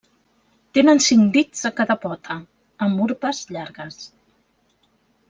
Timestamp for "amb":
2.87-3.05